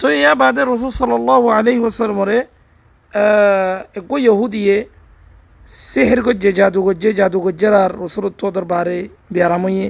তো 0.00 0.06
এয়া 0.16 0.32
বাদে 0.34 0.62
রসুল 0.64 0.92
সাল্লাহ 0.96 1.42
আলহি 1.52 1.80
ওসালমরে 1.82 2.38
একো 3.94 4.16
ইহুদিয়ে 4.22 4.76
সেহের 5.82 6.20
গজ্জে 6.26 6.50
জাদু 6.58 6.80
গজ্জে 6.86 7.10
জাদু 7.20 7.38
গজ্জের 7.46 7.74
আর 7.74 7.92
রসুলত 8.02 8.32
তোদের 8.40 8.64
বারে 8.64 8.98
বিয়ারামইয়ে 9.30 9.88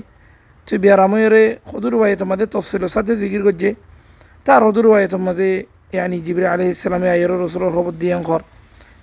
তো 0.69 0.75
বিয়ারামইরে 0.79 1.45
হদুর 1.71 1.95
ওয়ায়েত 1.99 2.23
মাঝে 2.23 2.47
তফসিল 2.47 2.83
সাথে 2.87 3.13
জিকির 3.21 3.43
গজ্জে 3.47 3.71
তার 4.47 4.61
হদুর 4.67 4.87
ওয়ায়েত 4.91 5.15
মাঝে 5.27 5.49
ইয়ানি 5.95 6.19
জিবরে 6.27 6.47
আলহ 6.47 6.67
ইসলামে 6.77 7.09
আয়ের 7.15 7.33
রসুলের 7.37 7.73
খবর 7.77 7.95
দিয়ে 8.01 8.15
ঘর 8.23 8.43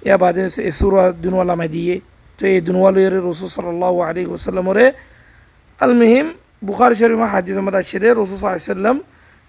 ইয়া 0.06 0.18
বাদে 0.18 0.44
সুরা 0.72 1.04
দুনওয়ালা 1.24 1.54
মাই 1.60 1.70
দিয়ে 1.76 1.96
তো 2.40 2.44
এই 2.48 2.60
দুনওয়ালের 2.68 3.14
রসুল 3.30 3.50
সাল্লাহ 3.50 3.94
আলহি 4.02 4.28
ওসাল্লামরে 4.30 4.86
আল 5.80 5.94
মেহিম 6.02 6.28
বুখার 6.68 6.92
শরীমা 7.00 7.28
হাদিস 7.34 7.58
মাদ 7.58 7.76
আসে 7.80 7.98
রসুল 8.12 8.38
সাল্লাম 8.42 8.98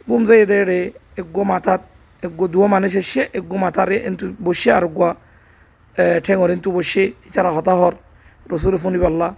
تشدي 0.07 0.13
رسول 0.13 0.25
صلى 0.25 0.25
الله 0.25 0.25
عليه 0.25 0.25
وسلم 0.25 0.25
بوم 0.25 0.25
زي 0.25 0.45
ديري 0.45 0.93
اگو 1.19 1.43
ماتات 1.43 1.81
اگو 2.25 2.45
دوا 2.47 2.67
মানে 2.67 2.87
শেষে 2.89 3.21
এগো 3.39 3.57
মাথারে 3.57 3.97
এন্তু 4.07 4.25
বসে 4.45 4.69
আর 4.77 4.85
গো 4.97 5.09
ঠেঙর 6.25 6.49
এন্তু 6.55 6.69
বসে 6.77 7.03
ইতারা 7.27 7.51
হতা 7.55 7.73
হর 7.79 7.93
রসুল 8.53 8.75
ফোনি 8.83 8.99
বাল্লা 9.03 9.29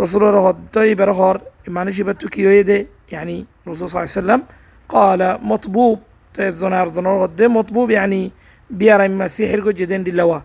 রসুলের 0.00 0.36
হদ্দ 0.46 0.74
এবার 0.92 1.10
হর 1.18 1.36
মানুষ 1.76 1.94
এবার 2.02 2.16
তু 2.20 2.26
কি 2.34 2.40
হয়ে 2.48 2.62
দে 2.70 2.78
يعني 3.14 3.36
রসুল 3.68 3.86
صلى 3.88 3.96
الله 3.96 4.06
عليه 4.06 4.20
وسلم 4.20 4.40
قال 4.88 5.20
مطبوب 5.50 5.98
تزنار 6.34 6.86
زنار 6.96 7.16
غدي 7.22 7.46
مطبوب 7.58 7.88
يعني 7.90 8.22
بيار 8.70 9.00
مسيح 9.08 9.50
الجدين 9.52 10.02
دلوا 10.04 10.38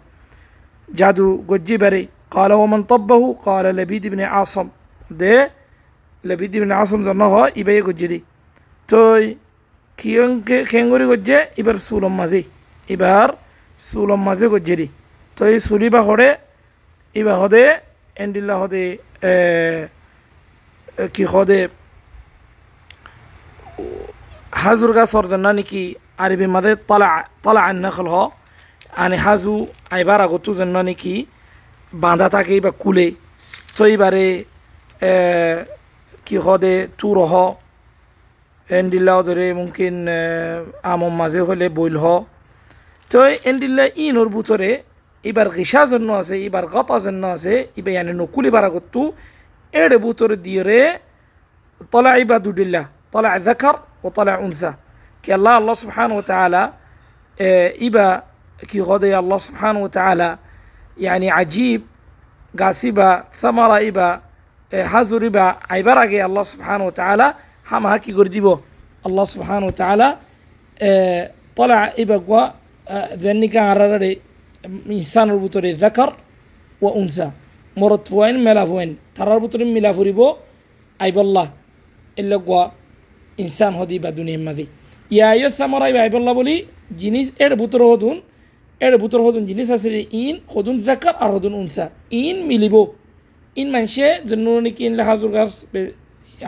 جادو 0.90 1.28
جدي 1.50 1.78
بري 1.78 2.04
قال 2.36 2.52
ومن 2.54 2.82
طبه 2.84 3.34
قال 3.46 3.66
لبيد 3.66 4.08
بن 4.08 4.22
عاصم 4.22 4.68
ده 5.12 5.52
لبيد 6.24 6.58
بن 6.58 6.72
عاصم 6.72 7.04
زنها 7.04 7.44
إباي 7.60 7.82
جدي 7.82 8.20
তই 8.91 9.23
কিয়ং 9.99 10.31
খেঙ্গুরি 10.71 11.07
গজ্জে 11.11 11.39
এবার 11.61 11.77
সুলম 11.87 12.15
মাঝি 12.21 12.43
এবার 12.95 13.29
সুলম 13.81 14.21
মাঝে 14.29 14.47
গজ্জে 14.53 14.75
দি। 14.81 14.87
তো 15.37 15.43
এই 15.53 15.59
সুলি 15.67 15.89
বা 15.95 16.01
হরে 16.09 16.31
ইবা 17.17 17.35
হদে 17.41 17.65
এন্ডিল্লা 18.23 18.55
হদে 18.61 18.85
কি 21.15 21.25
হদে 21.33 21.61
হাজুর 24.63 24.93
গা 24.97 25.05
সরজন 25.13 25.41
না 25.47 25.51
নাকি 25.59 25.83
আরবি 26.23 26.47
মাদে, 26.55 26.73
তলা 26.89 27.09
তলা 27.45 27.61
আন 27.69 27.77
নাখল 27.85 28.09
হ। 28.15 28.17
আনি 29.03 29.17
হাজু 29.25 29.55
আইবাৰ 29.95 30.21
আগতু 30.27 30.51
যেন 30.59 30.77
নেকি, 30.89 31.15
বান্ধা 31.93 32.29
থাকে 32.35 32.57
বা 32.65 32.71
কুলে। 32.83 33.07
তো 33.75 33.83
এইবাৰে 33.93 34.27
কি 36.27 36.37
হদে 36.45 36.75
তুর 36.99 37.19
হ। 37.31 37.35
اندلا 38.71 39.21
داره 39.23 39.53
ممكن 39.53 40.09
امو 40.85 41.11
مزه 41.11 41.53
هله 41.53 41.69
بويل 41.69 41.97
هو 41.97 42.25
تو 43.11 43.19
اندلا 43.47 43.83
این 43.83 44.17
اور 44.17 44.29
بوتره 44.29 44.83
ای 45.23 45.33
بر 45.33 45.49
غشاز 45.49 45.93
الناس 45.93 46.31
ای 46.31 46.49
بر 46.49 46.65
غطاز 46.67 47.07
الناس 47.07 47.47
ای 47.47 47.83
بر 47.83 47.91
یعنی 47.91 48.13
نقول 48.13 48.51
برغتو 48.51 49.13
ایر 49.75 49.99
بوتر 49.99 50.35
دیره 50.35 51.01
طلع 51.93 52.11
عباد 52.11 52.61
الله 52.61 52.87
طلع 53.13 53.37
ذكر 53.37 53.79
وطلع 54.03 54.39
انثى. 54.39 54.75
كي 55.23 55.35
الله 55.35 55.59
الله 55.59 55.75
سبحانه 55.75 56.15
وتعالى 56.17 56.73
إبا 57.87 58.23
كي 58.69 58.81
غدا 58.81 59.19
الله 59.19 59.39
سبحانه 59.39 59.81
وتعالى 59.83 60.39
يعني 60.99 61.31
عجيب 61.31 61.83
قاسبة 62.61 63.23
ثمرة 63.33 63.89
إبا 63.89 64.21
حزر 64.75 65.27
إبا 65.27 65.57
عبارة 65.71 66.27
الله 66.27 66.43
سبحانه 66.43 66.87
وتعالى 66.87 67.35
হামা 67.71 67.91
কি 68.05 68.11
করে 68.19 68.31
দিব। 68.37 68.47
আল্লাহ 69.07 69.25
সুহান 69.37 69.63
তালা 69.81 70.09
তলা 71.57 71.79
এই 72.01 72.07
বাগুয়া 72.11 72.43
জেনিকা 73.23 73.61
আরারে 73.73 74.11
ইনসানের 74.99 75.39
ভিতরে 75.43 75.71
জাকার 75.83 76.11
ও 76.85 76.89
উনসা। 77.01 77.27
মরত 77.81 78.03
ফুয়েন 78.11 78.37
মেলা 78.47 78.65
ফুয়েন 78.71 78.91
তারার 79.17 79.39
ভিতরে 79.45 79.65
মিলা 79.77 79.91
ফুরিব। 79.97 80.21
আইবল্লাহ 81.01 81.47
এল্লা 82.21 82.39
গুয়া 82.49 82.65
ইনসান 83.43 83.73
হদি 83.79 83.97
বা 84.05 84.11
দুনিয়ার 84.19 84.43
মাঝি 84.47 84.65
ইয়াইয় 85.17 85.49
সামর 85.59 85.83
আইব 85.87 85.97
আইবল্লাহ 86.05 86.35
বলি, 86.41 86.57
জিনিস 87.03 87.27
এর 87.45 87.53
ভিতরে 87.61 87.85
হদুন, 87.93 88.17
এর 88.87 88.95
ভিতরে 89.03 89.23
হদুন 89.27 89.43
জিনিস 89.51 89.69
আছে 89.77 89.89
ইন, 90.23 90.37
হদুন 90.53 90.77
জাকার 90.87 91.15
আর 91.25 91.31
হদুন 91.35 91.55
উনসা। 91.63 91.85
ইন 92.23 92.37
মিলিব। 92.51 92.75
ইন 93.61 93.69
মানুষে 93.75 94.09
যে 94.29 94.37
নুরনিক 94.45 94.79
ইন 94.87 94.93
হাজুর 95.09 95.31
গাছ, 95.37 95.53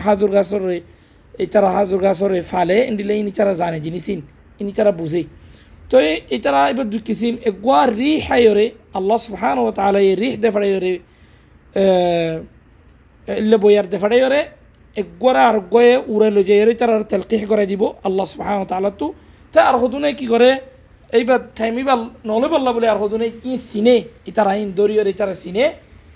হাজুর 0.04 0.30
গাছর 0.36 0.62
এছাড়া 1.44 1.68
হাজুর 1.76 2.00
গাছর 2.06 2.30
ফালে, 2.52 2.76
ইন্দিলে 2.90 3.14
ইন 3.20 3.26
ইচারা 3.32 3.52
জানে 3.60 3.78
জিনিস 3.86 4.06
ইন 4.14 4.20
ইন 4.60 4.66
ইচারা 4.72 4.92
বুঝে। 5.00 5.22
তো 5.90 5.96
এটারা 6.36 6.60
এবার 6.72 6.86
দুই 6.92 7.00
কিসিম 7.08 7.34
এগুয়া 7.48 7.80
রিহ 8.00 8.18
হাইরে 8.28 8.66
আল্লাহ 8.98 9.18
সুবহান 9.26 9.56
ও 9.64 9.66
তাহলে 9.78 9.98
এই 10.08 10.14
রিহ 10.22 10.34
দেফাড়াইরে 10.44 10.92
ইল্লে 13.28 13.56
বইয়ার 13.62 13.86
দেফাড়াইরে 13.92 14.40
একগরা 14.96 15.42
আর 15.50 15.56
গয়ে 15.74 15.94
উড়ে 16.12 16.28
লৈ 16.36 16.44
যায় 16.48 16.58
এর 16.62 16.68
তার 16.80 16.90
তেলকিহ 17.12 17.42
করে 17.52 17.64
দিব, 17.70 17.82
আল্লাহ 18.06 18.26
সুবাহ 18.32 18.50
তালা 18.72 18.90
তো। 19.00 19.06
তা 19.52 19.60
আর 19.68 19.76
হদুনে 19.82 20.10
কি 20.20 20.26
করে? 20.32 20.50
এইবার 21.18 21.40
থাইমিবাল 21.58 22.00
নলে 22.30 22.48
বললা 22.54 22.70
বলে 22.76 22.86
আর 22.92 22.98
হদুনে 23.02 23.26
ই 23.50 23.52
সিনে 23.68 23.96
ইতার 24.30 24.48
আইন 24.52 24.68
দরিয়র 24.78 25.08
ইতারা 25.14 25.34
সিনে 25.42 25.64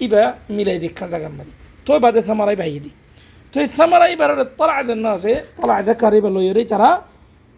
ইবা 0.04 0.22
মিলাই 0.56 0.78
দেখা 0.84 1.06
জাগান 1.12 1.32
মানে 1.38 1.52
তো 1.86 1.90
বাদে 2.04 2.20
সামারাই 2.28 2.56
ভাই 2.62 2.78
দি 2.84 2.90
তো 3.55 3.55
এই 3.63 3.67
সামারাই 3.77 4.13
বার 4.21 4.31
তলা 4.51 4.75
যেন 4.89 5.05
আছে 5.15 5.33
তলা 5.57 5.75
দেখার 5.87 6.13
এবার 6.19 6.31
লইরে 6.37 6.63
তারা 6.71 6.91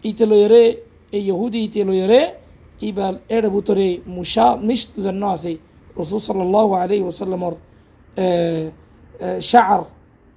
ইতে 0.04 0.24
লইরে 0.30 0.62
এই 1.12 1.22
ইহুদি 1.30 1.60
ইতে 1.66 1.82
লইরে 1.88 2.20
ইবার 2.80 3.14
এর 3.36 3.44
ভিতরে 3.54 3.86
মুসা 4.16 4.46
মিষ্ট 4.68 4.92
যেন 5.04 5.22
আছে 5.34 5.52
রসুল 5.96 6.20
সাল্লাহ 6.28 6.68
আলী 6.82 6.98
ওসাল্লামর 7.04 7.54
শার 9.50 9.80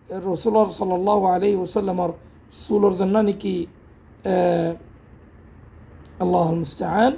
রসুলর 0.09 0.67
সাল্লাহ 0.79 1.19
আলি 1.33 1.51
ওসাল্লামর 1.57 2.11
সুলর 2.57 2.93
জন্য 2.99 3.15
নাকি 3.27 3.55
আল্লাহ 6.23 6.47
মুস্তাহান 6.55 7.13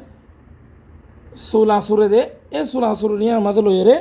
সুল 1.46 1.70
আসুরে 1.78 2.08
দে 2.14 2.22
এ 2.52 2.60
সুল 2.72 2.86
আসুর 2.92 3.12
নিয়ে 3.22 3.34
আমাদের 3.42 3.64
লইরে 3.68 3.96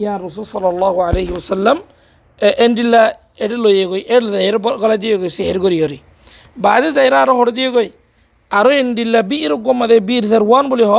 ইয়া 0.00 0.14
রসুল 0.18 0.46
সাল্লাহ 0.54 0.94
আলহি 1.08 1.32
ওসাল্লাম 1.32 1.76
এন্ডিল্লা 2.58 3.02
এটা 3.43 3.57
লইয়ে 3.63 3.85
গই 3.91 4.01
এর 4.13 4.23
এর 4.49 4.55
গলা 4.81 4.97
দিয়ে 5.03 5.15
গেছে 5.21 5.41
হের 5.47 5.57
গড়ি 5.63 5.77
হরি 5.83 5.99
বাদে 6.63 6.89
যাইরা 6.97 7.17
আরও 7.23 7.33
হরে 7.39 7.53
দিয়ে 7.57 7.69
গই 7.75 7.89
আরও 8.57 8.69
এন্ডিল্লা 8.81 9.21
বীর 9.29 9.51
গমাদে 9.65 9.97
বীর 10.09 10.23
জারওয়ান 10.31 10.65
বলি 10.71 10.85
হ। 10.91 10.93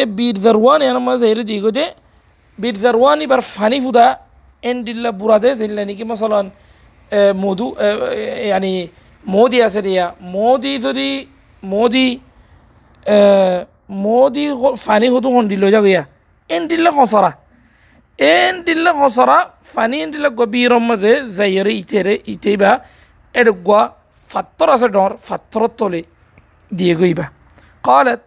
এ 0.00 0.02
বীর 0.18 0.36
জারওয়ান 0.44 0.80
এর 0.88 0.98
মাঝে 1.06 1.24
হেরে 1.30 1.44
দিয়ে 1.48 1.60
গই 1.64 1.72
দে। 1.78 1.86
বীর 2.60 2.76
জারওয়ান 2.84 3.18
এবার 3.24 3.40
ফানি 3.54 3.78
ফুদা 3.84 4.06
এন্ডিল্লা 4.70 5.10
বুড়াদে 5.20 5.50
জিল্লা 5.60 5.82
নাকি 5.88 6.04
মসলান 6.10 6.46
মধু 7.42 7.66
yani 8.52 8.72
মোদি 9.26 9.58
আছে 9.66 9.80
দিয়া 9.86 10.04
মোদি 10.34 10.72
যদি, 10.86 11.10
মোদি 11.72 12.08
মোদি 14.04 14.44
ফানি 14.84 15.06
হতো 15.14 15.28
হন্দি 15.34 15.56
লৈ 15.62 15.70
যাগিয়া 15.74 16.02
এন 16.54 16.62
দিল্লা 16.70 16.90
খসরা 16.96 17.30
en 18.18 18.64
dilla 18.64 18.92
hosora 18.92 19.54
fani 19.62 20.02
en 20.02 20.10
dilla 20.10 20.28
gobiromma 20.30 20.96
je 20.96 21.24
zayere 21.24 21.72
itere 21.72 22.14
iteba 22.26 22.82
ede 23.32 23.50
gwa 23.50 23.94
fattor 24.28 24.70
ase 24.70 24.88
dor 24.88 25.16
fattor 25.20 25.68
tole 25.76 26.04
diegoiba 26.70 27.30
qalat 27.82 28.20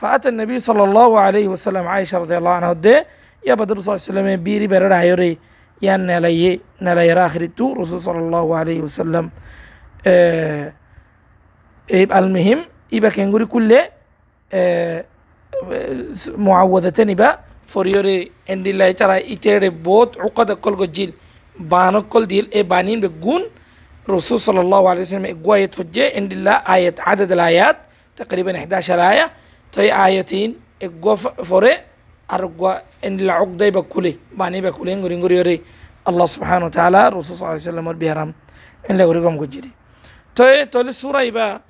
فأتى 0.00 0.28
النبي 0.28 0.58
صلى 0.58 0.84
الله 0.84 1.20
عليه 1.20 1.48
وسلم 1.48 1.84
عائشة 1.86 2.18
رضي 2.18 2.36
الله 2.36 2.50
عنها 2.50 2.72
دي 2.72 3.04
يا 3.46 3.54
بدر 3.54 3.76
صلى 3.80 3.92
الله 3.94 4.00
عليه 4.00 4.12
وسلم 4.32 4.44
بيري 4.44 4.66
برر 4.66 4.92
عيوري 4.92 5.38
يا 5.82 5.96
نلاي 5.96 6.60
نلاي 6.80 7.12
راخر 7.12 7.46
تو 7.52 7.72
رسول 7.72 8.00
صلى 8.00 8.18
الله 8.18 8.56
عليه 8.56 8.80
وسلم 8.80 9.30
آه 10.06 10.72
يبقى 11.90 12.18
المهم 12.18 12.60
يبقى 12.92 13.10
كنقول 13.10 13.46
كله 13.46 13.88
آه, 14.52 15.04
آه، 15.72 16.04
معوذتين 16.36 17.10
يبقى 17.10 17.40
iba 17.66 17.66
foriyore 17.66 18.30
endillahi 18.46 18.94
tara 18.94 19.20
itere 19.20 19.70
bot 19.70 20.16
uqada 20.16 20.56
kol 20.56 20.76
gojil 20.76 21.12
banok 21.58 22.08
kol 22.08 22.26
dil 22.26 22.48
e 22.52 22.62
banin 22.62 23.00
be 23.00 23.08
gun 23.08 23.42
Rasul 24.08 24.38
sallallahu 24.38 24.88
alaihi 24.88 25.04
wasallam 25.06 25.24
egwayet 25.24 25.74
fujje 25.74 26.04
endilla 26.14 26.64
ayat 26.66 26.96
adad 27.06 27.32
al-ayat 27.32 27.76
تقريبا 28.20 28.52
11 28.52 29.00
آية 29.00 29.30
تي 29.72 29.92
آيتين 30.06 30.54
egwa 30.80 31.16
fore 31.16 31.72
argwa 32.28 32.82
endila 33.02 33.30
عقدة 33.30 33.68
بكولي 33.68 34.16
باني 34.36 34.60
nguri 34.60 35.36
yore 35.36 35.60
Allah 36.06 36.26
subhanahu 36.28 36.64
wa 36.64 36.70
ta'ala 36.70 37.10
Rasul 37.10 37.36
sallallahu 37.36 37.60
alaihi 37.60 37.68
wasallam 37.68 37.98
biharam 37.98 38.34
enle 38.88 39.04
guri 39.04 39.20
gom 39.20 39.36
gujiri 39.38 39.70
to 40.34 40.44
e 40.44 40.66
tole 40.66 40.92
sura 40.92 41.24
iba 41.24 41.60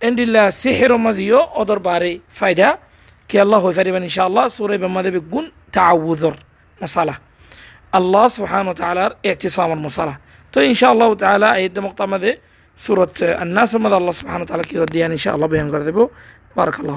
endila 0.00 0.52
sihiro 0.52 0.98
maziyo 0.98 1.40
odor 1.56 1.80
bare 1.80 2.20
fayda 2.28 2.78
كي 3.34 3.42
الله 3.42 3.70
فريبا 3.70 3.98
إن 3.98 4.08
شاء 4.08 4.26
الله. 4.26 4.48
سورة 4.48 4.76
بماذا 4.76 5.10
بيكون 5.10 5.44
تعوذر 5.72 6.34
مصالة 6.82 7.14
الله 7.94 8.28
سبحانه 8.28 8.68
وتعالى 8.70 9.04
اعتصام 9.26 9.72
المصالة 9.72 10.14
تو 10.52 10.60
إن 10.60 10.74
شاء 10.74 10.92
الله 10.92 11.14
تعالى 11.14 11.54
أيد 11.54 11.78
مقطع 11.78 12.06
ماذا 12.06 12.32
سورة 12.76 13.14
الناس 13.22 13.74
ماذا 13.74 13.96
الله 13.96 14.10
سبحانه 14.20 14.42
وتعالى 14.42 14.62
كي 14.62 14.76
يوديان 14.76 15.10
إن 15.10 15.16
شاء 15.16 15.34
الله 15.34 15.46
بهم 15.46 15.68
بارك 16.56 16.80
الله 16.80 16.92